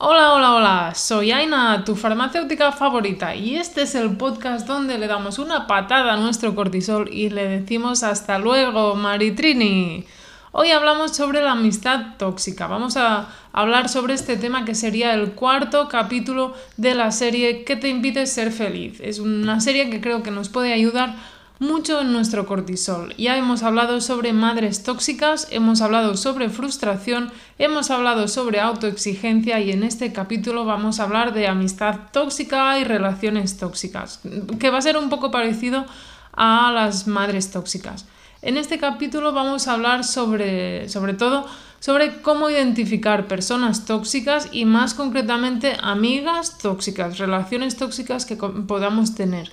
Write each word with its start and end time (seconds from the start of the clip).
Hola, 0.00 0.32
hola, 0.34 0.54
hola, 0.54 0.94
soy 0.94 1.32
Aina, 1.32 1.82
tu 1.84 1.96
farmacéutica 1.96 2.70
favorita, 2.70 3.34
y 3.34 3.56
este 3.56 3.82
es 3.82 3.96
el 3.96 4.16
podcast 4.16 4.64
donde 4.64 4.96
le 4.96 5.08
damos 5.08 5.40
una 5.40 5.66
patada 5.66 6.12
a 6.12 6.16
nuestro 6.16 6.54
cortisol 6.54 7.12
y 7.12 7.30
le 7.30 7.48
decimos 7.48 8.04
hasta 8.04 8.38
luego, 8.38 8.94
Maritrini. 8.94 10.04
Hoy 10.52 10.70
hablamos 10.70 11.16
sobre 11.16 11.42
la 11.42 11.50
amistad 11.50 12.16
tóxica. 12.16 12.68
Vamos 12.68 12.96
a 12.96 13.26
hablar 13.52 13.88
sobre 13.88 14.14
este 14.14 14.36
tema 14.36 14.64
que 14.64 14.76
sería 14.76 15.14
el 15.14 15.32
cuarto 15.32 15.88
capítulo 15.88 16.54
de 16.76 16.94
la 16.94 17.10
serie 17.10 17.64
que 17.64 17.74
te 17.74 17.88
invite 17.88 18.20
a 18.20 18.26
ser 18.26 18.52
feliz. 18.52 19.00
Es 19.00 19.18
una 19.18 19.60
serie 19.60 19.90
que 19.90 20.00
creo 20.00 20.22
que 20.22 20.30
nos 20.30 20.48
puede 20.48 20.72
ayudar 20.72 21.16
mucho 21.58 22.00
en 22.00 22.12
nuestro 22.12 22.46
cortisol. 22.46 23.14
Ya 23.16 23.36
hemos 23.36 23.62
hablado 23.62 24.00
sobre 24.00 24.32
madres 24.32 24.82
tóxicas, 24.82 25.48
hemos 25.50 25.80
hablado 25.80 26.16
sobre 26.16 26.50
frustración, 26.50 27.32
hemos 27.58 27.90
hablado 27.90 28.28
sobre 28.28 28.60
autoexigencia 28.60 29.60
y 29.60 29.72
en 29.72 29.82
este 29.82 30.12
capítulo 30.12 30.64
vamos 30.64 31.00
a 31.00 31.04
hablar 31.04 31.34
de 31.34 31.48
amistad 31.48 31.96
tóxica 32.12 32.78
y 32.78 32.84
relaciones 32.84 33.56
tóxicas, 33.56 34.20
que 34.60 34.70
va 34.70 34.78
a 34.78 34.82
ser 34.82 34.96
un 34.96 35.08
poco 35.08 35.30
parecido 35.30 35.84
a 36.32 36.70
las 36.72 37.08
madres 37.08 37.50
tóxicas. 37.50 38.06
En 38.40 38.56
este 38.56 38.78
capítulo 38.78 39.32
vamos 39.32 39.66
a 39.66 39.72
hablar 39.72 40.04
sobre, 40.04 40.88
sobre 40.88 41.14
todo, 41.14 41.44
sobre 41.80 42.22
cómo 42.22 42.50
identificar 42.50 43.26
personas 43.26 43.84
tóxicas 43.84 44.48
y 44.52 44.64
más 44.64 44.94
concretamente 44.94 45.76
amigas 45.80 46.58
tóxicas, 46.58 47.18
relaciones 47.18 47.76
tóxicas 47.76 48.26
que 48.26 48.36
podamos 48.36 49.16
tener 49.16 49.50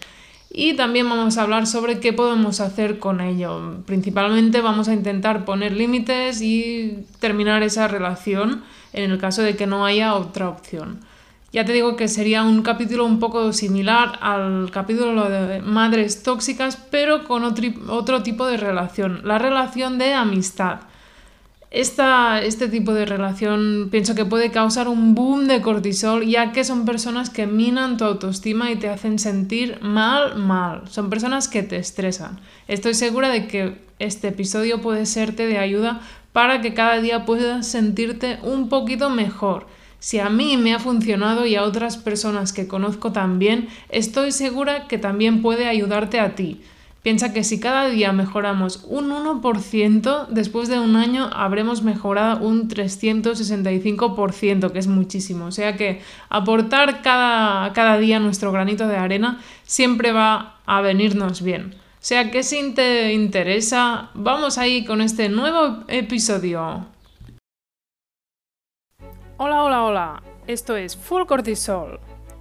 y 0.57 0.73
también 0.73 1.09
vamos 1.09 1.37
a 1.37 1.41
hablar 1.41 1.67
sobre 1.67 1.99
qué 1.99 2.13
podemos 2.13 2.61
hacer 2.61 2.97
con 2.97 3.19
ello. 3.19 3.83
Principalmente 3.85 4.61
vamos 4.61 4.87
a 4.87 4.93
intentar 4.93 5.43
poner 5.43 5.73
límites 5.73 6.41
y 6.41 7.05
terminar 7.19 7.61
esa 7.61 7.89
relación 7.89 8.63
en 8.93 9.11
el 9.11 9.17
caso 9.17 9.41
de 9.41 9.57
que 9.57 9.67
no 9.67 9.85
haya 9.85 10.15
otra 10.15 10.47
opción. 10.47 11.01
Ya 11.51 11.65
te 11.65 11.73
digo 11.73 11.97
que 11.97 12.07
sería 12.07 12.43
un 12.43 12.61
capítulo 12.61 13.03
un 13.03 13.19
poco 13.19 13.51
similar 13.51 14.17
al 14.21 14.71
capítulo 14.71 15.29
de 15.29 15.61
madres 15.61 16.23
tóxicas, 16.23 16.77
pero 16.89 17.25
con 17.25 17.43
otro, 17.43 18.23
tipo 18.23 18.47
de 18.47 18.55
relación, 18.55 19.21
la 19.25 19.37
relación 19.37 19.97
de 19.97 20.13
amistad 20.13 20.79
este 21.71 22.67
tipo 22.69 22.93
de 22.93 23.05
relación 23.05 23.89
pienso 23.91 24.15
que 24.15 24.25
puede 24.25 24.51
causar 24.51 24.87
un 24.87 25.13
boom 25.13 25.47
de 25.47 25.61
cortisol, 25.61 26.25
ya 26.25 26.51
que 26.51 26.63
son 26.63 26.85
personas 26.85 27.29
que 27.29 27.47
minan 27.47 27.97
tu 27.97 28.05
autoestima 28.05 28.71
y 28.71 28.77
te 28.77 28.89
hacen 28.89 29.19
sentir 29.19 29.79
mal, 29.81 30.37
mal. 30.37 30.83
Son 30.89 31.09
personas 31.09 31.47
que 31.47 31.63
te 31.63 31.77
estresan. 31.77 32.39
Estoy 32.67 32.93
segura 32.93 33.29
de 33.29 33.47
que 33.47 33.77
este 33.99 34.29
episodio 34.29 34.81
puede 34.81 35.05
serte 35.05 35.47
de 35.47 35.57
ayuda 35.57 36.01
para 36.31 36.61
que 36.61 36.73
cada 36.73 36.99
día 36.99 37.25
puedas 37.25 37.67
sentirte 37.67 38.39
un 38.43 38.69
poquito 38.69 39.09
mejor. 39.09 39.67
Si 39.99 40.19
a 40.19 40.29
mí 40.29 40.57
me 40.57 40.73
ha 40.73 40.79
funcionado 40.79 41.45
y 41.45 41.55
a 41.55 41.63
otras 41.63 41.97
personas 41.97 42.53
que 42.53 42.67
conozco 42.67 43.11
también, 43.11 43.69
estoy 43.89 44.31
segura 44.31 44.87
que 44.87 44.97
también 44.97 45.41
puede 45.41 45.67
ayudarte 45.67 46.19
a 46.19 46.35
ti. 46.35 46.61
Piensa 47.05 47.33
que 47.33 47.43
si 47.43 47.59
cada 47.59 47.87
día 47.87 48.11
mejoramos 48.13 48.83
un 48.87 49.11
1%, 49.11 50.27
después 50.29 50.69
de 50.69 50.79
un 50.79 50.95
año 50.95 51.29
habremos 51.31 51.83
mejorado 51.83 52.43
un 52.43 52.67
365%, 52.67 54.71
que 54.71 54.79
es 54.79 54.87
muchísimo. 54.87 55.45
O 55.45 55.51
sea 55.51 55.77
que 55.77 56.01
aportar 56.29 57.03
cada, 57.03 57.71
cada 57.73 57.99
día 57.99 58.19
nuestro 58.19 58.51
granito 58.51 58.87
de 58.87 58.97
arena 58.97 59.39
siempre 59.65 60.13
va 60.13 60.57
a 60.65 60.81
venirnos 60.81 61.43
bien. 61.43 61.75
O 61.75 61.99
sea 61.99 62.31
que 62.31 62.41
si 62.41 62.73
te 62.73 63.13
interesa, 63.13 64.09
vamos 64.15 64.57
ahí 64.57 64.83
con 64.83 64.99
este 64.99 65.29
nuevo 65.29 65.83
episodio. 65.87 66.87
Hola, 69.37 69.61
hola, 69.61 69.83
hola. 69.83 70.23
Esto 70.47 70.75
es 70.75 70.97
Full 70.97 71.27
Cortisol 71.27 71.99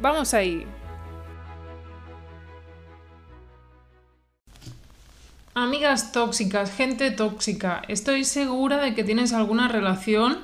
Vamos 0.00 0.32
ahí. 0.32 0.66
Amigas 5.52 6.12
tóxicas, 6.12 6.72
gente 6.74 7.10
tóxica, 7.10 7.82
estoy 7.88 8.24
segura 8.24 8.78
de 8.78 8.94
que 8.94 9.04
tienes 9.04 9.34
alguna 9.34 9.68
relación 9.68 10.38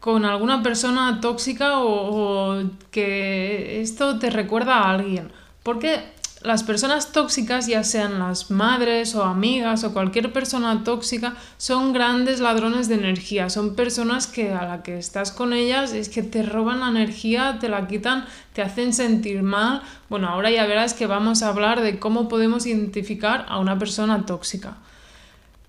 con 0.00 0.24
alguna 0.24 0.62
persona 0.62 1.20
tóxica 1.20 1.80
o, 1.80 2.62
que 2.90 3.82
esto 3.82 4.18
te 4.18 4.30
recuerda 4.30 4.76
a 4.76 4.90
alguien. 4.92 5.30
Porque 5.62 6.00
las 6.42 6.62
personas 6.62 7.10
tóxicas, 7.10 7.66
ya 7.66 7.82
sean 7.82 8.20
las 8.20 8.50
madres 8.50 9.16
o 9.16 9.24
amigas 9.24 9.82
o 9.82 9.92
cualquier 9.92 10.32
persona 10.32 10.84
tóxica, 10.84 11.34
son 11.56 11.92
grandes 11.92 12.38
ladrones 12.38 12.88
de 12.88 12.94
energía. 12.94 13.50
Son 13.50 13.74
personas 13.74 14.28
que 14.28 14.52
a 14.52 14.64
la 14.64 14.82
que 14.84 14.98
estás 14.98 15.32
con 15.32 15.52
ellas 15.52 15.92
es 15.92 16.08
que 16.08 16.22
te 16.22 16.44
roban 16.44 16.78
la 16.78 16.88
energía, 16.88 17.58
te 17.60 17.68
la 17.68 17.88
quitan, 17.88 18.24
te 18.52 18.62
hacen 18.62 18.92
sentir 18.92 19.42
mal. 19.42 19.82
Bueno, 20.08 20.28
ahora 20.28 20.50
ya 20.52 20.64
verás 20.66 20.94
que 20.94 21.06
vamos 21.06 21.42
a 21.42 21.48
hablar 21.48 21.80
de 21.80 21.98
cómo 21.98 22.28
podemos 22.28 22.66
identificar 22.66 23.44
a 23.48 23.58
una 23.58 23.76
persona 23.76 24.24
tóxica. 24.24 24.76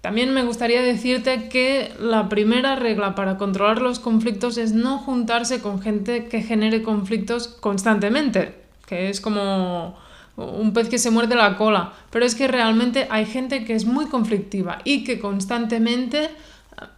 También 0.01 0.33
me 0.33 0.43
gustaría 0.43 0.81
decirte 0.81 1.49
que 1.49 1.91
la 1.99 2.29
primera 2.29 2.75
regla 2.75 3.15
para 3.15 3.37
controlar 3.37 3.81
los 3.81 3.99
conflictos 3.99 4.57
es 4.57 4.71
no 4.71 4.99
juntarse 4.99 5.61
con 5.61 5.81
gente 5.81 6.27
que 6.27 6.41
genere 6.41 6.83
conflictos 6.83 7.47
constantemente, 7.47 8.55
que 8.85 9.09
es 9.09 9.19
como 9.19 9.97
un 10.39 10.73
pez 10.73 10.89
que 10.89 10.97
se 10.97 11.11
muerde 11.11 11.35
la 11.35 11.57
cola, 11.57 11.93
pero 12.09 12.25
es 12.25 12.35
que 12.35 12.47
realmente 12.47 13.07
hay 13.09 13.25
gente 13.25 13.65
que 13.65 13.75
es 13.75 13.85
muy 13.85 14.05
conflictiva 14.05 14.79
y 14.83 15.03
que 15.03 15.19
constantemente 15.19 16.29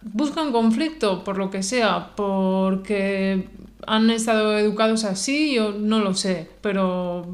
buscan 0.02 0.52
conflicto 0.52 1.24
por 1.24 1.38
lo 1.38 1.50
que 1.50 1.62
sea, 1.62 2.10
porque 2.14 3.48
han 3.86 4.10
estado 4.10 4.56
educados 4.56 5.04
así, 5.04 5.54
yo 5.54 5.72
no 5.72 5.98
lo 6.00 6.14
sé, 6.14 6.48
pero 6.60 7.26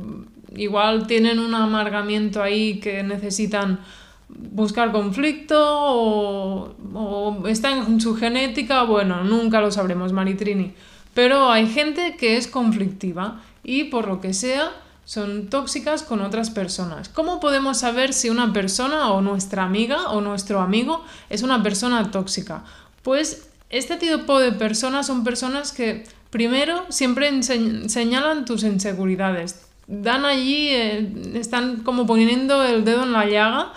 igual 0.56 1.06
tienen 1.06 1.38
un 1.38 1.54
amargamiento 1.54 2.42
ahí 2.42 2.80
que 2.80 3.02
necesitan 3.02 3.80
buscar 4.28 4.92
conflicto 4.92 5.56
o, 5.58 6.74
o 6.94 7.48
está 7.48 7.70
en 7.76 8.00
su 8.00 8.14
genética, 8.14 8.82
bueno, 8.84 9.24
nunca 9.24 9.60
lo 9.60 9.70
sabremos, 9.70 10.12
Maritrini. 10.12 10.72
Pero 11.14 11.50
hay 11.50 11.66
gente 11.66 12.16
que 12.18 12.36
es 12.36 12.46
conflictiva 12.46 13.40
y 13.64 13.84
por 13.84 14.06
lo 14.06 14.20
que 14.20 14.32
sea 14.32 14.70
son 15.08 15.48
tóxicas 15.48 16.02
con 16.02 16.20
otras 16.20 16.50
personas. 16.50 17.08
¿Cómo 17.08 17.40
podemos 17.40 17.78
saber 17.78 18.12
si 18.12 18.28
una 18.28 18.52
persona 18.52 19.10
o 19.10 19.22
nuestra 19.22 19.64
amiga 19.64 20.10
o 20.10 20.20
nuestro 20.20 20.60
amigo 20.60 21.02
es 21.30 21.40
una 21.40 21.62
persona 21.62 22.10
tóxica? 22.10 22.62
Pues 23.02 23.48
este 23.70 23.96
tipo 23.96 24.38
de 24.38 24.52
personas 24.52 25.06
son 25.06 25.24
personas 25.24 25.72
que 25.72 26.04
primero 26.28 26.84
siempre 26.90 27.42
señalan 27.42 28.44
tus 28.44 28.64
inseguridades. 28.64 29.62
Dan 29.86 30.26
allí, 30.26 30.68
eh, 30.68 31.10
están 31.36 31.84
como 31.84 32.06
poniendo 32.06 32.62
el 32.62 32.84
dedo 32.84 33.04
en 33.04 33.12
la 33.12 33.24
llaga 33.24 33.72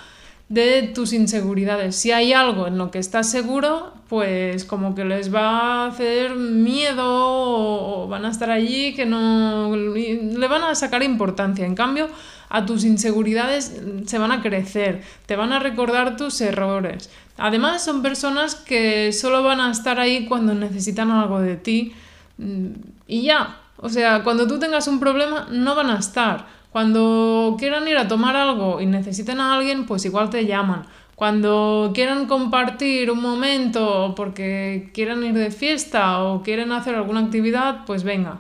de 0.52 0.92
tus 0.94 1.14
inseguridades. 1.14 1.96
Si 1.96 2.12
hay 2.12 2.34
algo 2.34 2.68
en 2.68 2.78
lo 2.78 2.92
que 2.92 3.00
estás 3.00 3.32
seguro, 3.32 3.94
pues 4.10 4.66
como 4.66 4.94
que 4.96 5.06
les 5.06 5.34
va 5.34 5.86
a 5.86 5.88
hacer 5.88 6.36
miedo 6.36 7.06
o 7.06 8.08
van 8.10 8.26
a 8.26 8.32
estar 8.32 8.52
allí 8.52 8.94
que 8.94 9.06
no 9.06 9.74
le 9.74 10.48
van 10.50 10.64
a 10.64 10.76
sacar 10.76 11.04
importancia. 11.04 11.66
En 11.66 11.74
cambio, 11.74 12.10
a 12.50 12.66
tus 12.66 12.84
inseguridades 12.84 13.80
se 14.06 14.18
van 14.18 14.34
a 14.34 14.42
crecer, 14.42 15.02
te 15.26 15.38
van 15.38 15.54
a 15.54 15.60
recordar 15.60 16.18
tus 16.18 16.42
errores. 16.42 17.10
Además, 17.38 17.82
son 17.82 18.02
personas 18.02 18.56
que 18.56 19.14
solo 19.14 19.44
van 19.44 19.62
a 19.62 19.72
estar 19.72 20.02
ahí 20.02 20.26
cuando 20.26 20.54
necesitan 20.54 21.12
algo 21.12 21.40
de 21.40 21.56
ti 21.56 21.94
mm, 22.40 22.68
y 23.08 23.24
ya. 23.24 23.58
O 23.78 23.88
sea, 23.88 24.22
cuando 24.24 24.48
tú 24.48 24.60
tengas 24.60 24.90
un 24.90 25.00
problema, 25.00 25.48
no 25.50 25.76
van 25.76 25.92
a 25.92 25.98
estar 25.98 26.46
cuando 26.72 27.58
quieran 27.60 27.88
ir 27.88 27.98
a 27.98 28.08
tomar 28.08 28.36
algo 28.36 28.80
y 28.80 28.86
necesiten 28.86 29.40
a 29.40 29.56
alguien, 29.56 29.86
pues 29.86 30.06
igual 30.06 30.30
te 30.30 30.46
llaman. 30.46 30.84
Cuando 31.16 31.92
quieran 31.94 32.26
compartir 32.26 33.12
un 33.12 33.22
momento 33.22 34.14
porque 34.16 34.90
quieran 34.94 35.24
ir 35.24 35.34
de 35.34 35.52
fiesta 35.52 36.24
o 36.24 36.42
quieren 36.42 36.72
hacer 36.72 36.96
alguna 36.96 37.20
actividad, 37.20 37.86
pues 37.86 38.04
venga. 38.04 38.40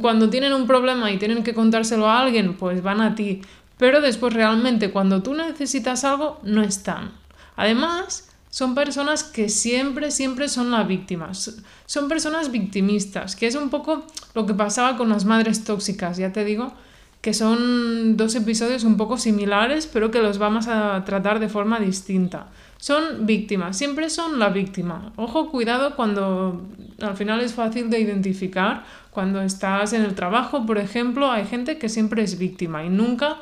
Cuando 0.00 0.28
tienen 0.28 0.52
un 0.52 0.66
problema 0.66 1.10
y 1.12 1.18
tienen 1.18 1.44
que 1.44 1.54
contárselo 1.54 2.10
a 2.10 2.20
alguien, 2.20 2.56
pues 2.56 2.82
van 2.82 3.00
a 3.00 3.14
ti. 3.14 3.40
Pero 3.78 4.00
después 4.00 4.34
realmente 4.34 4.90
cuando 4.90 5.22
tú 5.22 5.34
necesitas 5.34 6.04
algo, 6.04 6.40
no 6.42 6.62
están. 6.62 7.12
Además, 7.54 8.28
son 8.50 8.74
personas 8.74 9.22
que 9.22 9.48
siempre, 9.48 10.10
siempre 10.10 10.48
son 10.48 10.72
las 10.72 10.86
víctimas. 10.88 11.62
Son 11.86 12.08
personas 12.08 12.50
victimistas, 12.50 13.36
que 13.36 13.46
es 13.46 13.54
un 13.54 13.70
poco 13.70 14.04
lo 14.34 14.46
que 14.46 14.54
pasaba 14.54 14.96
con 14.96 15.08
las 15.08 15.24
madres 15.24 15.62
tóxicas, 15.62 16.16
ya 16.16 16.32
te 16.32 16.44
digo, 16.44 16.72
que 17.20 17.34
son 17.34 18.16
dos 18.16 18.34
episodios 18.34 18.84
un 18.84 18.96
poco 18.96 19.18
similares, 19.18 19.86
pero 19.86 20.10
que 20.10 20.22
los 20.22 20.38
vamos 20.38 20.68
a 20.68 21.04
tratar 21.04 21.40
de 21.40 21.48
forma 21.48 21.80
distinta. 21.80 22.46
Son 22.78 23.26
víctimas, 23.26 23.76
siempre 23.76 24.08
son 24.08 24.38
la 24.38 24.50
víctima. 24.50 25.12
Ojo, 25.16 25.50
cuidado 25.50 25.96
cuando 25.96 26.62
al 27.00 27.16
final 27.16 27.40
es 27.40 27.54
fácil 27.54 27.90
de 27.90 28.00
identificar. 28.00 28.84
Cuando 29.10 29.42
estás 29.42 29.92
en 29.92 30.02
el 30.02 30.14
trabajo, 30.14 30.64
por 30.64 30.78
ejemplo, 30.78 31.30
hay 31.30 31.44
gente 31.44 31.76
que 31.78 31.88
siempre 31.88 32.22
es 32.22 32.38
víctima 32.38 32.84
y 32.84 32.88
nunca 32.88 33.38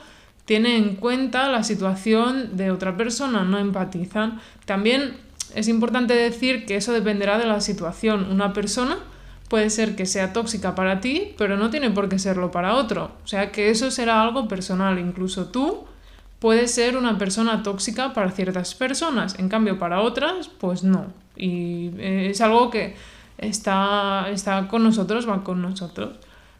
tiene 0.46 0.76
en 0.78 0.96
cuenta 0.96 1.50
la 1.50 1.62
situación 1.62 2.56
de 2.56 2.70
otra 2.70 2.96
persona, 2.96 3.44
no 3.44 3.58
empatizan. 3.58 4.40
También 4.64 5.18
es 5.54 5.68
importante 5.68 6.14
decir 6.14 6.64
que 6.64 6.76
eso 6.76 6.92
dependerá 6.92 7.36
de 7.36 7.46
la 7.46 7.60
situación. 7.60 8.30
Una 8.30 8.54
persona 8.54 8.96
puede 9.48 9.70
ser 9.70 9.96
que 9.96 10.06
sea 10.06 10.32
tóxica 10.32 10.74
para 10.74 11.00
ti, 11.00 11.34
pero 11.38 11.56
no 11.56 11.70
tiene 11.70 11.90
por 11.90 12.08
qué 12.08 12.18
serlo 12.18 12.50
para 12.50 12.74
otro. 12.74 13.12
O 13.24 13.26
sea 13.26 13.52
que 13.52 13.70
eso 13.70 13.90
será 13.90 14.22
algo 14.22 14.48
personal. 14.48 14.98
Incluso 14.98 15.46
tú 15.46 15.84
puedes 16.38 16.72
ser 16.72 16.96
una 16.96 17.18
persona 17.18 17.62
tóxica 17.62 18.12
para 18.12 18.30
ciertas 18.30 18.74
personas, 18.74 19.38
en 19.38 19.48
cambio 19.48 19.78
para 19.78 20.00
otras, 20.00 20.48
pues 20.48 20.82
no. 20.82 21.06
Y 21.36 21.90
eh, 21.98 22.28
es 22.30 22.40
algo 22.40 22.70
que 22.70 22.96
está, 23.38 24.28
está 24.30 24.68
con 24.68 24.82
nosotros, 24.82 25.28
va 25.28 25.44
con 25.44 25.62
nosotros. 25.62 26.16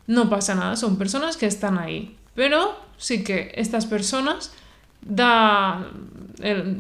No 0.07 0.31
pasa 0.31 0.55
nada, 0.55 0.77
son 0.77 0.97
personas 0.97 1.37
que 1.37 1.47
están 1.47 1.79
ahí. 1.79 2.17
Pero 2.35 2.79
sí 2.97 3.25
que 3.25 3.53
estas 3.57 3.87
personas 3.87 4.53
da 5.01 5.87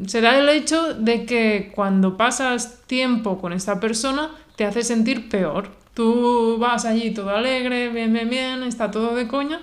se 0.06 0.20
da 0.20 0.38
el 0.38 0.48
hecho 0.48 0.94
de 0.94 1.24
que 1.24 1.72
cuando 1.74 2.16
pasas 2.16 2.82
tiempo 2.86 3.38
con 3.38 3.52
esta 3.52 3.80
persona 3.80 4.30
te 4.56 4.64
hace 4.64 4.82
sentir 4.82 5.28
peor. 5.28 5.70
Tú 5.96 6.58
vas 6.58 6.84
allí 6.84 7.12
todo 7.12 7.30
alegre, 7.30 7.88
bien, 7.88 8.12
bien, 8.12 8.28
bien, 8.28 8.62
está 8.64 8.90
todo 8.90 9.14
de 9.14 9.26
coña 9.26 9.62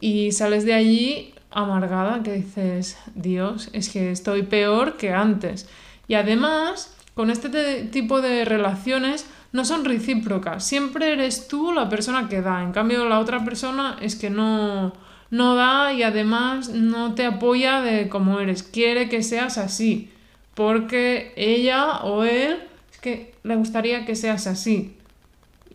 y 0.00 0.32
sales 0.32 0.64
de 0.64 0.72
allí 0.72 1.34
amargada 1.50 2.22
que 2.22 2.32
dices, 2.32 2.96
Dios, 3.14 3.68
es 3.74 3.90
que 3.90 4.10
estoy 4.10 4.44
peor 4.44 4.96
que 4.96 5.12
antes. 5.12 5.68
Y 6.08 6.14
además, 6.14 6.96
con 7.12 7.28
este 7.28 7.82
tipo 7.92 8.22
de 8.22 8.46
relaciones 8.46 9.26
no 9.52 9.66
son 9.66 9.84
recíprocas. 9.84 10.64
Siempre 10.64 11.12
eres 11.12 11.46
tú 11.46 11.74
la 11.74 11.90
persona 11.90 12.30
que 12.30 12.40
da. 12.40 12.62
En 12.62 12.72
cambio, 12.72 13.06
la 13.06 13.20
otra 13.20 13.44
persona 13.44 13.98
es 14.00 14.16
que 14.16 14.30
no, 14.30 14.94
no 15.28 15.56
da 15.56 15.92
y 15.92 16.02
además 16.04 16.70
no 16.70 17.14
te 17.14 17.26
apoya 17.26 17.82
de 17.82 18.08
cómo 18.08 18.40
eres, 18.40 18.62
quiere 18.62 19.10
que 19.10 19.22
seas 19.22 19.58
así, 19.58 20.10
porque 20.54 21.34
ella 21.36 21.98
o 21.98 22.24
él 22.24 22.62
es 22.90 22.98
que 22.98 23.34
le 23.42 23.56
gustaría 23.56 24.06
que 24.06 24.16
seas 24.16 24.46
así 24.46 24.95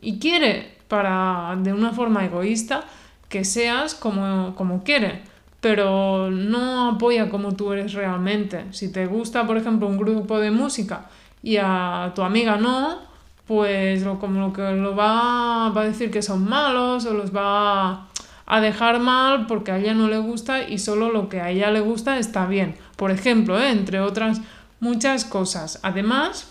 y 0.02 0.20
quiere 0.20 0.78
para 0.88 1.56
de 1.58 1.72
una 1.74 1.94
forma 1.94 2.26
egoísta 2.26 2.84
que 3.30 3.46
seas 3.46 3.96
como, 3.96 4.56
como 4.56 4.84
quiere, 4.84 5.22
pero 5.62 6.30
no 6.30 6.90
apoya 6.90 7.30
como 7.30 7.54
tú 7.54 7.72
eres 7.72 7.94
realmente. 7.94 8.66
Si 8.72 8.92
te 8.92 9.06
gusta, 9.06 9.48
por 9.48 9.58
ejemplo, 9.58 9.88
un 9.88 9.98
grupo 9.98 10.40
de 10.40 10.52
música 10.52 11.06
y 11.42 11.58
a 11.58 12.12
tu 12.14 12.24
amiga 12.24 12.58
no, 12.58 13.00
pues 13.48 14.04
lo, 14.04 14.20
como 14.20 14.42
lo 14.42 14.54
que 14.54 14.74
lo 14.74 14.96
va, 14.96 15.70
va 15.70 15.82
a 15.82 15.86
decir 15.86 16.12
que 16.12 16.22
son 16.22 16.48
malos 16.48 17.06
o 17.06 17.14
los 17.14 17.36
va 17.36 18.08
a 18.46 18.60
dejar 18.60 19.00
mal 19.00 19.48
porque 19.48 19.72
a 19.72 19.78
ella 19.78 19.94
no 19.94 20.10
le 20.10 20.18
gusta 20.18 20.68
y 20.68 20.78
solo 20.78 21.10
lo 21.12 21.30
que 21.30 21.40
a 21.40 21.52
ella 21.52 21.72
le 21.72 21.80
gusta 21.80 22.18
está 22.18 22.46
bien. 22.48 22.76
Por 22.98 23.12
ejemplo, 23.12 23.58
¿eh? 23.58 23.72
entre 23.72 24.02
otras 24.02 24.42
muchas 24.82 25.24
cosas. 25.24 25.80
Además, 25.84 26.51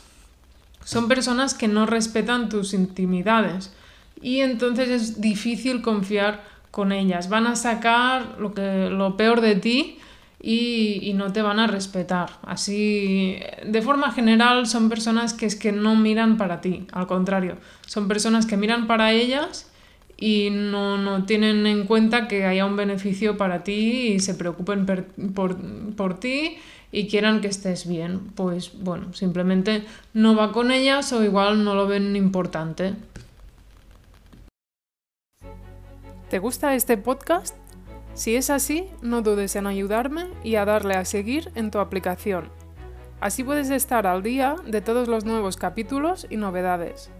son 0.90 1.06
personas 1.06 1.54
que 1.54 1.68
no 1.68 1.86
respetan 1.86 2.48
tus 2.48 2.74
intimidades 2.74 3.72
y 4.20 4.40
entonces 4.40 4.88
es 4.88 5.20
difícil 5.20 5.82
confiar 5.82 6.42
con 6.72 6.90
ellas. 6.90 7.28
Van 7.28 7.46
a 7.46 7.54
sacar 7.54 8.40
lo, 8.40 8.52
que, 8.54 8.90
lo 8.90 9.16
peor 9.16 9.40
de 9.40 9.54
ti 9.54 9.98
y, 10.42 10.98
y, 11.02 11.12
no 11.12 11.32
te 11.32 11.42
van 11.42 11.60
a 11.60 11.68
respetar. 11.68 12.30
Así, 12.42 13.38
de 13.64 13.82
forma 13.82 14.10
general, 14.10 14.66
son 14.66 14.88
personas 14.88 15.32
que 15.32 15.46
es 15.46 15.54
que 15.54 15.70
no 15.70 15.94
miran 15.94 16.36
para 16.36 16.60
ti, 16.60 16.88
al 16.90 17.06
contrario, 17.06 17.58
son 17.86 18.08
personas 18.08 18.44
que 18.44 18.56
miran 18.56 18.88
para 18.88 19.12
ellas 19.12 19.70
y 20.20 20.50
no, 20.50 20.98
no, 20.98 21.24
tienen 21.24 21.66
en 21.68 21.86
cuenta 21.86 22.26
que 22.26 22.46
haya 22.46 22.66
un 22.66 22.74
beneficio 22.74 23.36
para 23.38 23.62
ti 23.62 24.14
y 24.14 24.20
se 24.20 24.34
preocupen 24.34 24.84
por, 25.34 25.56
por, 25.96 26.20
ti 26.20 26.58
y 26.92 27.08
quieran 27.08 27.40
que 27.40 27.48
estés 27.48 27.86
bien. 27.86 28.30
Pues 28.34 28.72
bueno, 28.82 29.12
simplemente 29.12 29.84
no 30.14 30.34
va 30.34 30.52
con 30.52 30.70
ellas 30.70 31.12
o 31.12 31.24
igual 31.24 31.64
no 31.64 31.74
lo 31.74 31.86
ven 31.86 32.16
importante. 32.16 32.94
¿Te 36.28 36.38
gusta 36.38 36.74
este 36.74 36.96
podcast? 36.96 37.56
Si 38.14 38.36
es 38.36 38.50
así, 38.50 38.86
no 39.02 39.22
dudes 39.22 39.56
en 39.56 39.66
ayudarme 39.66 40.28
y 40.44 40.56
a 40.56 40.64
darle 40.64 40.94
a 40.94 41.04
seguir 41.04 41.50
en 41.54 41.70
tu 41.70 41.78
aplicación. 41.78 42.48
Así 43.20 43.44
puedes 43.44 43.70
estar 43.70 44.06
al 44.06 44.22
día 44.22 44.56
de 44.66 44.80
todos 44.80 45.08
los 45.08 45.24
nuevos 45.24 45.56
capítulos 45.56 46.26
y 46.30 46.36
novedades. 46.36 47.10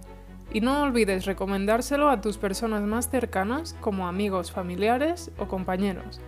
Y 0.53 0.61
no 0.61 0.83
olvides 0.83 1.27
recomendárselo 1.27 2.09
a 2.09 2.21
tus 2.21 2.39
personas 2.39 2.83
más 2.83 3.11
cercanas 3.11 3.77
como 3.81 4.09
amigos, 4.09 4.51
familiares 4.51 5.31
o 5.39 5.47
compañeros. 5.47 6.21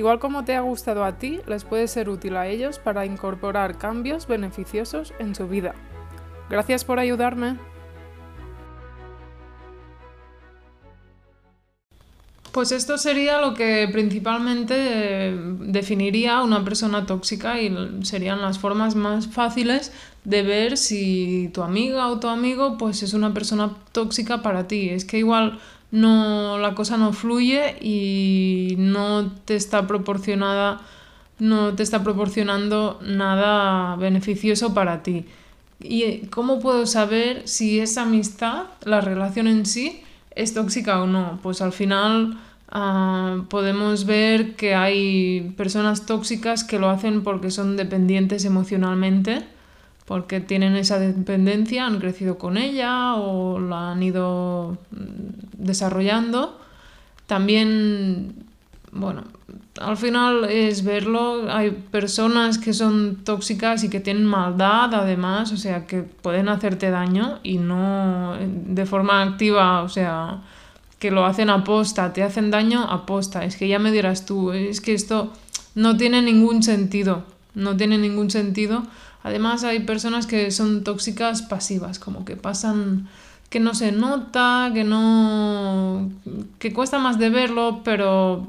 Igual 0.00 0.18
como 0.18 0.46
te 0.46 0.56
ha 0.56 0.62
gustado 0.62 1.04
a 1.04 1.18
ti, 1.18 1.40
les 1.46 1.64
puede 1.64 1.86
ser 1.86 2.08
útil 2.08 2.38
a 2.38 2.46
ellos 2.46 2.78
para 2.78 3.04
incorporar 3.04 3.76
cambios 3.76 4.26
beneficiosos 4.26 5.12
en 5.18 5.34
su 5.34 5.46
vida. 5.46 5.74
Gracias 6.48 6.86
por 6.86 6.98
ayudarme. 6.98 7.58
Pues 12.50 12.72
esto 12.72 12.96
sería 12.96 13.42
lo 13.42 13.52
que 13.52 13.90
principalmente 13.92 14.74
eh, 14.78 15.36
definiría 15.66 16.40
una 16.40 16.64
persona 16.64 17.04
tóxica 17.04 17.60
y 17.60 18.00
serían 18.02 18.40
las 18.40 18.58
formas 18.58 18.94
más 18.94 19.26
fáciles 19.26 19.92
de 20.24 20.42
ver 20.42 20.78
si 20.78 21.50
tu 21.52 21.62
amiga 21.62 22.08
o 22.08 22.18
tu 22.18 22.28
amigo 22.28 22.78
pues 22.78 23.02
es 23.02 23.12
una 23.12 23.34
persona 23.34 23.76
tóxica 23.92 24.40
para 24.40 24.66
ti. 24.66 24.88
Es 24.88 25.04
que 25.04 25.18
igual 25.18 25.60
no 25.90 26.58
la 26.58 26.74
cosa 26.74 26.96
no 26.96 27.12
fluye 27.12 27.76
y 27.80 28.76
no 28.78 29.32
te 29.44 29.56
está 29.56 29.86
proporcionada 29.86 30.80
no 31.40 31.74
te 31.74 31.82
está 31.82 32.04
proporcionando 32.04 33.00
nada 33.02 33.96
beneficioso 33.96 34.74
para 34.74 35.02
ti. 35.02 35.24
¿Y 35.80 36.26
cómo 36.26 36.60
puedo 36.60 36.86
saber 36.86 37.48
si 37.48 37.80
esa 37.80 38.02
amistad, 38.02 38.64
la 38.84 39.00
relación 39.00 39.46
en 39.46 39.64
sí, 39.64 40.02
es 40.30 40.54
tóxica 40.54 41.02
o 41.02 41.06
no. 41.06 41.38
Pues 41.42 41.62
al 41.62 41.72
final 41.72 42.38
ah, 42.70 43.44
podemos 43.48 44.04
ver 44.04 44.54
que 44.56 44.74
hay 44.74 45.52
personas 45.56 46.06
tóxicas 46.06 46.64
que 46.64 46.78
lo 46.78 46.90
hacen 46.90 47.22
porque 47.22 47.50
son 47.50 47.76
dependientes 47.76 48.44
emocionalmente, 48.44 49.44
porque 50.10 50.40
tienen 50.40 50.74
esa 50.74 50.98
dependencia, 50.98 51.86
han 51.86 52.00
crecido 52.00 52.36
con 52.36 52.56
ella 52.56 53.14
o 53.14 53.60
la 53.60 53.92
han 53.92 54.02
ido 54.02 54.76
mm, 54.90 55.64
desarrollando. 55.64 56.58
También, 57.28 58.34
bueno, 58.90 59.22
al 59.80 59.96
final 59.96 60.46
es 60.50 60.82
verlo. 60.82 61.48
Hay 61.48 61.70
personas 61.70 62.58
que 62.58 62.72
son 62.72 63.18
tóxicas 63.22 63.84
y 63.84 63.88
que 63.88 64.00
tienen 64.00 64.24
maldad 64.24 64.92
además, 64.94 65.52
o 65.52 65.56
sea, 65.56 65.86
que 65.86 66.02
pueden 66.02 66.48
hacerte 66.48 66.90
daño 66.90 67.38
y 67.44 67.58
no 67.58 68.34
de 68.40 68.86
forma 68.86 69.22
activa, 69.22 69.82
o 69.82 69.88
sea, 69.88 70.40
que 70.98 71.12
lo 71.12 71.24
hacen 71.24 71.50
aposta, 71.50 72.12
te 72.12 72.24
hacen 72.24 72.50
daño 72.50 72.82
aposta. 72.82 73.44
Es 73.44 73.54
que 73.54 73.68
ya 73.68 73.78
me 73.78 73.92
dirás 73.92 74.26
tú, 74.26 74.50
es 74.50 74.80
que 74.80 74.92
esto 74.92 75.32
no 75.76 75.96
tiene 75.96 76.20
ningún 76.20 76.64
sentido, 76.64 77.22
no 77.54 77.76
tiene 77.76 77.96
ningún 77.96 78.28
sentido. 78.28 78.82
Además 79.22 79.64
hay 79.64 79.80
personas 79.80 80.26
que 80.26 80.50
son 80.50 80.84
tóxicas 80.84 81.42
pasivas, 81.42 81.98
como 81.98 82.24
que 82.24 82.36
pasan 82.36 83.08
que 83.50 83.60
no 83.60 83.74
se 83.74 83.92
nota, 83.92 84.70
que 84.72 84.84
no 84.84 86.10
que 86.58 86.72
cuesta 86.72 86.98
más 86.98 87.18
de 87.18 87.30
verlo, 87.30 87.80
pero 87.84 88.46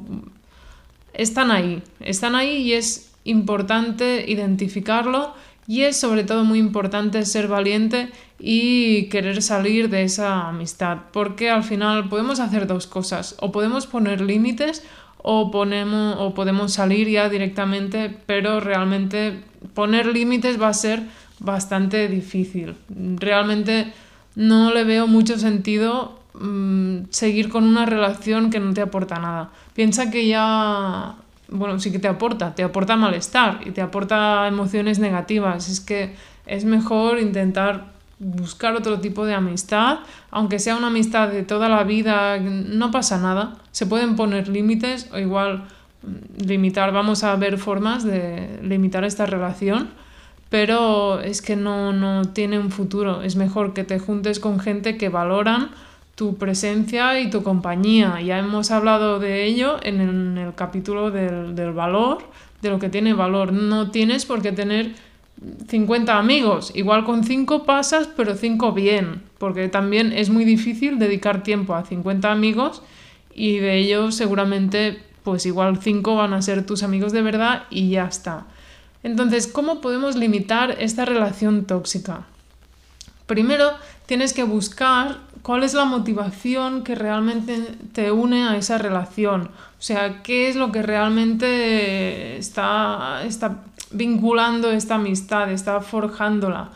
están 1.14 1.52
ahí, 1.52 1.82
están 2.00 2.36
ahí 2.36 2.58
y 2.58 2.74
es 2.74 3.12
importante 3.24 4.26
identificarlo 4.28 5.34
y 5.68 5.82
es 5.82 5.98
sobre 5.98 6.24
todo 6.24 6.44
muy 6.44 6.60
importante 6.60 7.26
ser 7.26 7.48
valiente 7.48 8.12
y 8.40 9.06
querer 9.10 9.42
salir 9.42 9.90
de 9.90 10.04
esa 10.04 10.50
amistad, 10.50 10.98
porque 11.12 11.50
al 11.50 11.64
final 11.64 12.10
podemos 12.10 12.40
hacer 12.40 12.68
dos 12.68 12.88
cosas, 12.88 13.36
o 13.40 13.52
podemos 13.52 13.88
poner 13.88 14.22
límites 14.22 14.84
o, 15.18 15.52
ponemos, 15.52 16.16
o 16.20 16.34
podemos 16.34 16.74
salir 16.74 17.08
ya 17.08 17.30
directamente, 17.30 18.16
pero 18.26 18.60
realmente 18.60 19.44
poner 19.74 20.08
límites 20.08 20.62
va 20.62 20.70
a 20.70 20.74
ser 20.74 21.04
bastante 21.40 22.08
difícil. 22.08 22.76
Realmente 22.90 23.94
no 24.36 24.74
le 24.74 24.84
veo 24.84 25.08
mucho 25.08 25.38
sentido 25.38 26.22
Mm, 26.34 27.10
seguir 27.10 27.50
con 27.50 27.66
una 27.66 27.86
relación 27.86 28.50
que 28.50 28.60
no 28.60 28.74
te 28.74 28.82
aporta 28.82 29.20
nada. 29.20 29.50
Piensa 29.74 30.10
que 30.10 30.28
ya, 30.28 31.16
bueno, 31.50 31.80
sí 31.80 31.92
que 31.92 32.00
te 32.00 32.08
aporta, 32.08 32.56
te 32.56 32.64
aporta 32.64 32.96
malestar 32.96 33.60
y 33.66 33.72
te 33.72 33.82
aporta 33.82 34.48
emociones 34.48 35.00
negativas. 35.00 35.68
Es 35.70 35.82
que 35.82 36.16
es 36.46 36.64
mejor 36.64 37.20
intentar 37.20 37.92
buscar 38.20 38.76
otro 38.76 39.00
tipo 39.00 39.26
de 39.26 39.34
amistad, 39.34 40.00
aunque 40.30 40.60
sea 40.60 40.78
una 40.78 40.88
amistad 40.88 41.30
de 41.30 41.44
toda 41.44 41.68
la 41.70 41.84
vida, 41.84 42.38
no 42.40 42.92
pasa 42.92 43.18
nada. 43.18 43.56
Se 43.72 43.86
pueden 43.86 44.16
poner 44.16 44.48
límites 44.48 45.10
o 45.12 45.20
igual 45.20 45.68
limitar, 46.38 46.92
vamos 46.92 47.24
a 47.24 47.36
ver 47.36 47.58
formas 47.58 48.04
de 48.04 48.60
limitar 48.64 49.04
esta 49.04 49.26
relación, 49.26 49.90
pero 50.50 51.22
es 51.22 51.42
que 51.42 51.56
no, 51.56 51.94
no 51.94 52.24
tiene 52.26 52.60
un 52.60 52.72
futuro. 52.72 53.22
Es 53.22 53.36
mejor 53.36 53.74
que 53.74 53.84
te 53.84 54.00
juntes 54.00 54.40
con 54.40 54.60
gente 54.60 54.98
que 54.98 55.10
valoran 55.10 55.70
tu 56.16 56.36
presencia 56.38 57.20
y 57.20 57.30
tu 57.30 57.44
compañía. 57.44 58.20
Ya 58.22 58.40
hemos 58.40 58.72
hablado 58.72 59.20
de 59.20 59.46
ello 59.46 59.78
en 59.82 60.38
el, 60.38 60.54
capítulo 60.56 61.10
del, 61.10 61.56
del 61.56 61.72
valor, 61.72 62.20
de 62.62 62.70
lo 62.70 62.80
que 62.80 62.90
tiene 62.90 63.14
valor. 63.14 63.54
No 63.54 63.92
tienes 63.92 64.26
por 64.26 64.42
qué 64.42 64.52
tener 64.52 64.94
50 65.68 66.18
amigos. 66.18 66.72
Igual 66.76 67.06
con 67.06 67.24
5 67.24 67.64
pasas, 67.64 68.08
pero 68.16 68.36
5 68.36 68.74
bien, 68.74 69.24
porque 69.38 69.68
también 69.70 70.12
es 70.12 70.30
muy 70.30 70.46
difícil 70.46 71.00
dedicar 71.00 71.44
tiempo 71.44 71.74
a 71.76 71.86
50 71.86 72.32
amigos 72.32 72.84
y 73.34 73.58
de 73.58 73.78
ellos 73.78 74.16
seguramente 74.16 75.00
pues 75.24 75.46
igual 75.46 75.78
5 75.78 76.16
van 76.16 76.34
a 76.34 76.42
ser 76.42 76.66
tus 76.66 76.84
amigos 76.84 77.12
de 77.12 77.22
verdad 77.22 77.64
y 77.70 77.90
ya 77.92 78.06
está. 78.06 78.46
Entonces, 79.04 79.48
¿cómo 79.48 79.82
podemos 79.82 80.16
limitar 80.16 80.78
esta 80.80 81.06
relación 81.06 81.66
tóxica? 81.66 82.26
Primero, 83.26 83.72
tienes 84.06 84.34
que 84.34 84.44
buscar 84.44 85.20
cuál 85.42 85.64
es 85.64 85.74
la 85.74 85.86
motivación 85.86 86.84
que 86.84 86.96
realmente 86.96 87.78
te 87.94 88.12
une 88.12 88.44
a 88.48 88.58
esa 88.58 88.78
relación. 88.78 89.44
O 89.44 89.82
sea, 89.82 90.22
qué 90.22 90.50
es 90.50 90.56
lo 90.56 90.72
que 90.72 90.82
realmente 90.82 92.38
está, 92.38 93.24
está 93.26 93.64
vinculando 93.92 94.70
esta 94.72 94.96
amistad, 94.96 95.52
está 95.52 95.82
forjándola. 95.82 96.70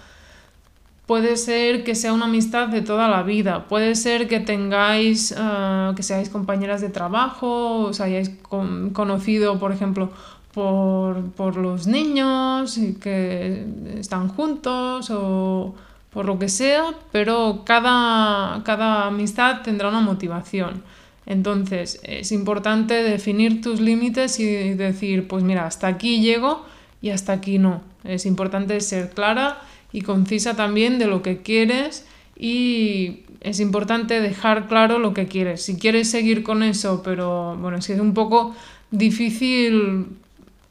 Puede 1.05 1.38
ser 1.38 1.83
que 1.83 1.93
sea 1.93 2.13
una 2.13 2.25
amistad 2.25 2.67
de 2.67 2.81
toda 2.81 3.07
la 3.07 3.21
vida, 3.21 3.67
puede 3.67 3.93
ser 3.93 4.27
que 4.27 4.39
tengáis, 4.39 5.31
eh, 5.38 5.91
que 5.95 6.01
seáis 6.01 6.29
compañeras 6.29 6.81
de 6.81 6.89
trabajo, 6.89 7.85
os 7.89 8.01
hayáis 8.01 8.31
conocido, 8.50 9.59
por 9.59 9.71
ejemplo, 9.71 10.09
por, 10.55 11.57
los 11.57 11.85
niños 11.85 12.77
y 12.77 12.93
que 12.95 13.65
están 14.00 14.29
juntos 14.29 15.09
o 15.12 15.75
por 16.09 16.25
lo 16.25 16.39
que 16.39 16.47
sea, 16.47 16.93
pero 17.12 17.63
cada, 17.65 18.63
cada 18.63 19.07
amistad 19.07 19.62
tendrá 19.63 19.89
una 19.89 20.00
motivación. 20.00 20.81
Entonces 21.25 22.00
es 22.03 22.31
importante 22.31 23.03
definir 23.03 23.62
tus 23.62 23.81
límites 23.81 24.39
y 24.39 24.74
decir, 24.75 25.27
pues 25.27 25.43
mira, 25.43 25.65
hasta 25.65 25.88
aquí 25.88 26.21
llego 26.21 26.65
y 27.01 27.09
hasta 27.09 27.33
aquí 27.33 27.59
no. 27.59 27.81
Es 28.03 28.25
importante 28.25 28.79
ser 28.79 29.09
clara 29.09 29.59
y 29.92 30.01
concisa 30.01 30.56
también 30.56 31.00
de 31.00 31.08
lo 31.08 31.22
que 31.22 31.42
quieres 31.42 32.06
y 32.38 33.22
es 33.42 33.60
importante 33.60 34.20
dejar 34.22 34.68
claro 34.68 35.00
lo 35.00 35.13
que 35.13 35.27
quieres. 35.27 35.62
Si 35.62 35.77
quieres 35.77 36.10
seguir 36.10 36.44
con 36.44 36.63
eso, 36.63 37.01
pero 37.04 37.56
bueno, 37.58 37.77
es 37.77 37.88
que 37.88 37.94
es 37.94 38.00
un 38.00 38.13
poco 38.13 38.56
difícil 38.92 40.08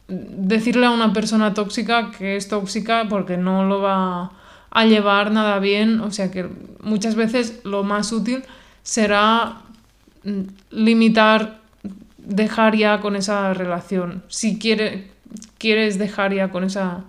decirle 0.08 0.86
a 0.86 0.90
una 0.90 1.12
persona 1.12 1.54
tóxica 1.54 2.10
que 2.10 2.36
es 2.36 2.48
tóxica 2.48 3.06
porque 3.08 3.36
no 3.36 3.64
lo 3.64 3.80
va 3.80 4.32
a 4.70 4.84
llevar 4.84 5.30
nada 5.30 5.58
bien. 5.58 6.00
O 6.00 6.10
sea 6.10 6.30
que 6.30 6.48
muchas 6.82 7.14
veces 7.14 7.60
lo 7.64 7.84
más 7.84 8.12
útil 8.12 8.42
será 8.82 9.62
mm, 10.24 10.40
limitar, 10.70 11.60
dejar 12.18 12.76
ya 12.76 13.00
con 13.00 13.16
esa 13.16 13.54
relación. 13.54 14.22
Si 14.28 14.58
quiere, 14.58 15.10
quieres 15.58 15.98
dejar 15.98 16.34
ya 16.34 16.50
con 16.50 16.64
esa 16.64 17.04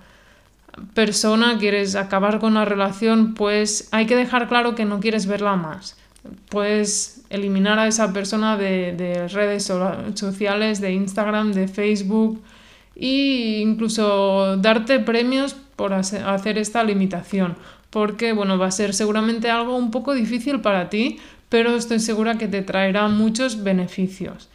persona, 0.93 1.57
quieres 1.57 1.95
acabar 1.95 2.39
con 2.39 2.53
la 2.55 2.65
relación, 2.65 3.33
pues 3.33 3.87
hay 3.91 4.05
que 4.05 4.15
dejar 4.15 4.47
claro 4.47 4.75
que 4.75 4.85
no 4.85 4.99
quieres 4.99 5.25
verla 5.25 5.55
más. 5.55 5.97
Puedes 6.49 7.21
eliminar 7.29 7.79
a 7.79 7.87
esa 7.87 8.11
persona 8.13 8.57
de, 8.57 9.27
redes 9.27 9.71
sociales, 10.15 10.81
de 10.81 10.93
Instagram, 10.93 11.53
de 11.53 11.67
Facebook 11.67 12.41
e 12.95 13.59
incluso 13.61 14.57
darte 14.57 14.99
premios 14.99 15.55
por 15.75 15.93
hacer 15.93 16.57
esta 16.57 16.83
limitación. 16.83 17.55
Porque 17.89 18.33
bueno, 18.33 18.57
va 18.57 18.67
a 18.67 18.71
ser 18.71 18.93
seguramente 18.93 19.49
algo 19.49 19.77
un 19.77 19.91
poco 19.91 20.13
difícil 20.13 20.61
para 20.61 20.89
ti, 20.89 21.19
pero 21.49 21.75
estoy 21.75 21.99
segura 21.99 22.37
que 22.37 22.47
te 22.47 22.61
traerá 22.61 23.07
muchos 23.07 23.63
beneficios. 23.63 24.49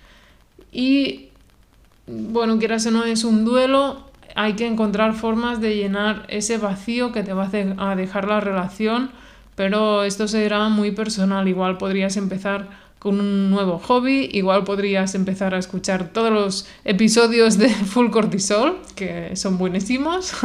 Y 0.72 1.28
bueno, 2.06 2.58
quieras 2.58 2.86
o 2.86 2.90
no, 2.90 3.04
es 3.04 3.24
un 3.24 3.44
duelo, 3.44 4.09
hay 4.34 4.54
que 4.54 4.66
encontrar 4.66 5.14
formas 5.14 5.60
de 5.60 5.76
llenar 5.76 6.24
ese 6.28 6.58
vacío 6.58 7.12
que 7.12 7.22
te 7.22 7.32
va 7.32 7.50
a 7.78 7.96
dejar 7.96 8.28
la 8.28 8.40
relación, 8.40 9.10
pero 9.54 10.04
esto 10.04 10.28
será 10.28 10.68
muy 10.68 10.90
personal. 10.92 11.48
Igual 11.48 11.76
podrías 11.78 12.16
empezar 12.16 12.68
con 12.98 13.18
un 13.18 13.50
nuevo 13.50 13.78
hobby, 13.78 14.28
igual 14.32 14.64
podrías 14.64 15.14
empezar 15.14 15.54
a 15.54 15.58
escuchar 15.58 16.08
todos 16.12 16.30
los 16.30 16.68
episodios 16.84 17.58
de 17.58 17.68
Full 17.92 18.10
Cortisol, 18.10 18.78
que 18.94 19.34
son 19.36 19.58
buenísimos. 19.58 20.32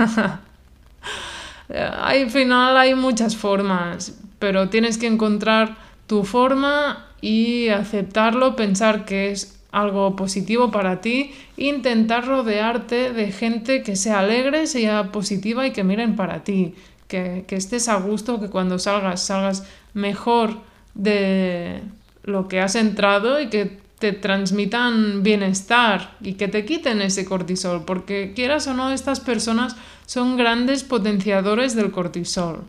Al 1.69 2.29
final 2.29 2.77
hay 2.77 2.95
muchas 2.95 3.35
formas, 3.35 4.17
pero 4.39 4.69
tienes 4.69 4.97
que 4.97 5.07
encontrar 5.07 5.77
tu 6.07 6.23
forma 6.23 7.07
y 7.21 7.69
aceptarlo, 7.69 8.55
pensar 8.55 9.03
que 9.05 9.31
es 9.31 9.54
algo 9.75 10.15
positivo 10.15 10.71
para 10.71 11.01
ti, 11.01 11.31
intentar 11.57 12.25
rodearte 12.25 13.11
de 13.11 13.31
gente 13.33 13.83
que 13.83 13.97
sea 13.97 14.19
alegre, 14.19 14.67
sea 14.67 15.11
positiva 15.11 15.67
y 15.67 15.71
que 15.71 15.83
miren 15.83 16.15
para 16.15 16.45
ti, 16.45 16.75
que, 17.09 17.43
que 17.45 17.57
estés 17.57 17.89
a 17.89 17.95
gusto, 17.97 18.39
que 18.39 18.49
cuando 18.49 18.79
salgas 18.79 19.21
salgas 19.21 19.67
mejor 19.93 20.61
de 20.93 21.81
lo 22.23 22.47
que 22.47 22.61
has 22.61 22.75
entrado 22.75 23.41
y 23.41 23.47
que 23.47 23.77
te 23.99 24.13
transmitan 24.13 25.23
bienestar 25.23 26.15
y 26.21 26.33
que 26.33 26.47
te 26.47 26.63
quiten 26.63 27.01
ese 27.01 27.25
cortisol, 27.25 27.83
porque 27.83 28.31
quieras 28.33 28.67
o 28.67 28.73
no, 28.73 28.91
estas 28.91 29.19
personas 29.19 29.75
son 30.05 30.37
grandes 30.37 30.83
potenciadores 30.83 31.75
del 31.75 31.91
cortisol. 31.91 32.63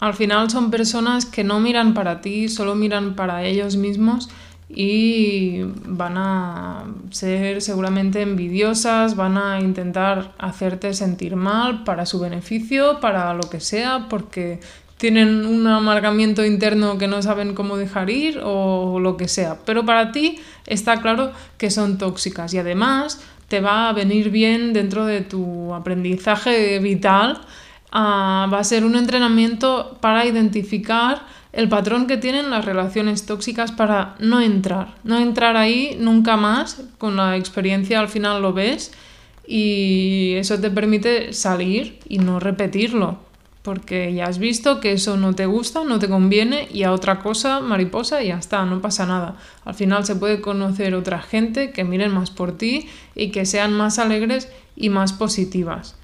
Al 0.00 0.14
final 0.14 0.50
son 0.50 0.70
personas 0.70 1.24
que 1.24 1.44
no 1.44 1.58
miran 1.60 1.94
para 1.94 2.20
ti, 2.20 2.48
solo 2.48 2.74
miran 2.74 3.14
para 3.14 3.44
ellos 3.44 3.76
mismos 3.76 4.28
y 4.68 5.62
van 5.86 6.18
a 6.18 6.84
ser 7.10 7.62
seguramente 7.62 8.20
envidiosas, 8.20 9.16
van 9.16 9.38
a 9.38 9.60
intentar 9.60 10.32
hacerte 10.38 10.92
sentir 10.92 11.36
mal 11.36 11.84
para 11.84 12.04
su 12.04 12.18
beneficio, 12.18 13.00
para 13.00 13.32
lo 13.32 13.48
que 13.48 13.60
sea, 13.60 14.06
porque 14.10 14.60
tienen 14.98 15.46
un 15.46 15.66
amargamiento 15.66 16.44
interno 16.44 16.98
que 16.98 17.06
no 17.06 17.22
saben 17.22 17.54
cómo 17.54 17.76
dejar 17.76 18.10
ir 18.10 18.40
o 18.42 18.98
lo 18.98 19.16
que 19.16 19.28
sea. 19.28 19.58
Pero 19.64 19.84
para 19.84 20.10
ti 20.10 20.38
está 20.66 21.00
claro 21.00 21.32
que 21.58 21.70
son 21.70 21.98
tóxicas 21.98 22.52
y 22.54 22.58
además 22.58 23.20
te 23.48 23.60
va 23.60 23.88
a 23.88 23.92
venir 23.92 24.30
bien 24.30 24.72
dentro 24.72 25.06
de 25.06 25.20
tu 25.20 25.72
aprendizaje 25.74 26.78
vital 26.80 27.40
Ah, 27.92 28.48
va 28.52 28.58
a 28.58 28.64
ser 28.64 28.84
un 28.84 28.96
entrenamiento 28.96 29.96
para 30.00 30.26
identificar 30.26 31.22
el 31.52 31.68
patrón 31.68 32.06
que 32.06 32.18
tienen 32.18 32.50
las 32.50 32.64
relaciones 32.64 33.24
tóxicas 33.24 33.72
para 33.72 34.14
no 34.18 34.40
entrar, 34.40 34.94
no 35.04 35.18
entrar 35.18 35.56
ahí 35.56 35.96
nunca 35.98 36.36
más, 36.36 36.82
con 36.98 37.16
la 37.16 37.36
experiencia 37.36 37.98
al 37.98 38.08
final 38.08 38.42
lo 38.42 38.52
ves 38.52 38.92
y 39.46 40.34
eso 40.36 40.60
te 40.60 40.70
permite 40.70 41.32
salir 41.32 41.98
y 42.08 42.18
no 42.18 42.40
repetirlo, 42.40 43.18
porque 43.62 44.12
ya 44.12 44.26
has 44.26 44.38
visto 44.38 44.80
que 44.80 44.92
eso 44.92 45.16
no 45.16 45.34
te 45.34 45.46
gusta, 45.46 45.82
no 45.84 45.98
te 45.98 46.08
conviene 46.08 46.68
y 46.70 46.82
a 46.82 46.92
otra 46.92 47.20
cosa, 47.20 47.60
mariposa, 47.60 48.22
y 48.22 48.28
ya 48.28 48.38
está, 48.38 48.66
no 48.66 48.82
pasa 48.82 49.06
nada. 49.06 49.36
Al 49.64 49.74
final 49.74 50.04
se 50.04 50.16
puede 50.16 50.42
conocer 50.42 50.94
otra 50.94 51.20
gente 51.22 51.70
que 51.70 51.84
miren 51.84 52.12
más 52.12 52.30
por 52.30 52.58
ti 52.58 52.88
y 53.14 53.30
que 53.30 53.46
sean 53.46 53.72
más 53.72 53.98
alegres 53.98 54.52
y 54.76 54.90
más 54.90 55.12
positivas. 55.12 55.96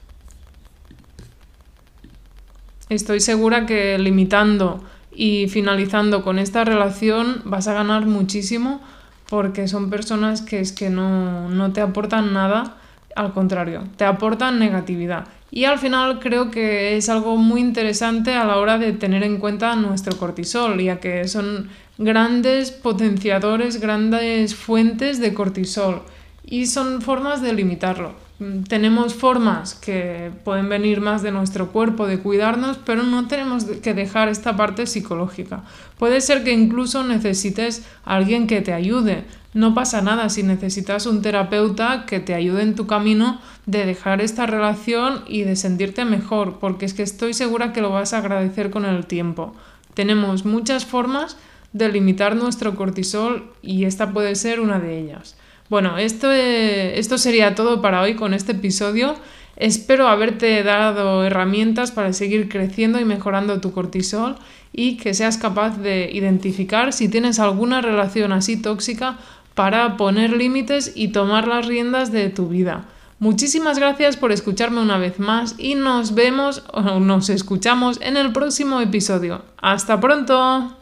Estoy 2.92 3.20
segura 3.20 3.64
que 3.64 3.98
limitando 3.98 4.84
y 5.14 5.48
finalizando 5.48 6.22
con 6.22 6.38
esta 6.38 6.62
relación 6.62 7.40
vas 7.44 7.66
a 7.66 7.72
ganar 7.72 8.04
muchísimo 8.04 8.82
porque 9.30 9.66
son 9.66 9.88
personas 9.88 10.42
que 10.42 10.60
es 10.60 10.72
que 10.72 10.90
no, 10.90 11.48
no 11.48 11.72
te 11.72 11.80
aportan 11.80 12.34
nada, 12.34 12.76
al 13.16 13.32
contrario, 13.32 13.84
te 13.96 14.04
aportan 14.04 14.58
negatividad. 14.58 15.24
Y 15.50 15.64
al 15.64 15.78
final 15.78 16.20
creo 16.20 16.50
que 16.50 16.98
es 16.98 17.08
algo 17.08 17.38
muy 17.38 17.62
interesante 17.62 18.34
a 18.34 18.44
la 18.44 18.58
hora 18.58 18.76
de 18.76 18.92
tener 18.92 19.22
en 19.22 19.38
cuenta 19.38 19.74
nuestro 19.74 20.18
cortisol, 20.18 20.78
ya 20.78 21.00
que 21.00 21.26
son 21.28 21.70
grandes 21.96 22.72
potenciadores, 22.72 23.80
grandes 23.80 24.54
fuentes 24.54 25.18
de 25.18 25.32
cortisol 25.32 26.02
y 26.44 26.66
son 26.66 27.00
formas 27.00 27.40
de 27.40 27.54
limitarlo. 27.54 28.12
Mm, 28.42 28.64
tenemos 28.64 29.14
formas 29.14 29.74
que 29.74 30.30
pueden 30.44 30.68
venir 30.68 31.00
más 31.00 31.22
de 31.22 31.30
nuestro 31.30 31.72
cuerpo, 31.72 32.06
de 32.06 32.18
cuidarnos, 32.18 32.78
pero 32.78 33.02
no 33.02 33.28
tenemos 33.28 33.64
que 33.64 33.94
dejar 33.94 34.28
esta 34.28 34.56
parte 34.56 34.86
psicológica. 34.86 35.62
Puede 35.98 36.20
ser 36.20 36.44
que 36.44 36.52
incluso 36.52 37.04
necesites 37.04 37.84
a 38.04 38.16
alguien 38.16 38.46
que 38.46 38.60
te 38.60 38.72
ayude. 38.72 39.24
No 39.54 39.74
pasa 39.74 40.00
nada 40.00 40.28
si 40.30 40.42
necesitas 40.42 41.06
un 41.06 41.22
terapeuta 41.22 42.06
que 42.06 42.20
te 42.20 42.34
ayude 42.34 42.62
en 42.62 42.74
tu 42.74 42.86
camino 42.86 43.40
de 43.66 43.86
dejar 43.86 44.20
esta 44.20 44.46
relación 44.46 45.24
y 45.28 45.42
de 45.42 45.56
sentirte 45.56 46.04
mejor, 46.04 46.58
porque 46.58 46.86
es 46.86 46.94
que 46.94 47.02
estoy 47.02 47.34
segura 47.34 47.72
que 47.72 47.82
lo 47.82 47.90
vas 47.90 48.14
a 48.14 48.18
agradecer 48.18 48.70
con 48.70 48.84
el 48.84 49.06
tiempo. 49.06 49.54
Tenemos 49.94 50.44
muchas 50.44 50.86
formas 50.86 51.36
de 51.72 51.90
limitar 51.90 52.36
nuestro 52.36 52.74
cortisol 52.74 53.52
y 53.62 53.84
esta 53.84 54.12
puede 54.12 54.34
ser 54.34 54.60
una 54.60 54.78
de 54.78 54.98
ellas. 54.98 55.36
Bueno, 55.72 55.96
esto, 55.96 56.30
esto 56.30 57.16
sería 57.16 57.54
todo 57.54 57.80
para 57.80 58.02
hoy 58.02 58.14
con 58.14 58.34
este 58.34 58.52
episodio. 58.52 59.14
Espero 59.56 60.06
haberte 60.06 60.62
dado 60.62 61.24
herramientas 61.24 61.92
para 61.92 62.12
seguir 62.12 62.50
creciendo 62.50 63.00
y 63.00 63.06
mejorando 63.06 63.58
tu 63.58 63.72
cortisol 63.72 64.36
y 64.74 64.98
que 64.98 65.14
seas 65.14 65.38
capaz 65.38 65.78
de 65.78 66.10
identificar 66.12 66.92
si 66.92 67.08
tienes 67.08 67.38
alguna 67.38 67.80
relación 67.80 68.32
así 68.32 68.60
tóxica 68.60 69.16
para 69.54 69.96
poner 69.96 70.36
límites 70.36 70.92
y 70.94 71.08
tomar 71.08 71.48
las 71.48 71.64
riendas 71.64 72.12
de 72.12 72.28
tu 72.28 72.48
vida. 72.48 72.84
Muchísimas 73.18 73.78
gracias 73.78 74.18
por 74.18 74.30
escucharme 74.30 74.82
una 74.82 74.98
vez 74.98 75.18
más 75.20 75.54
y 75.56 75.74
nos 75.74 76.14
vemos 76.14 76.64
o 76.74 77.00
nos 77.00 77.30
escuchamos 77.30 77.98
en 78.02 78.18
el 78.18 78.34
próximo 78.34 78.78
episodio. 78.78 79.40
¡Hasta 79.56 79.98
pronto! 79.98 80.81